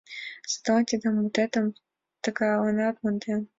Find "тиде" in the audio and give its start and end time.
0.89-1.07